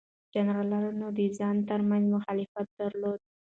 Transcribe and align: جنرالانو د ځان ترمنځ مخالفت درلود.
جنرالانو 0.33 1.07
د 1.17 1.19
ځان 1.37 1.55
ترمنځ 1.69 2.03
مخالفت 2.15 2.67
درلود. 2.79 3.19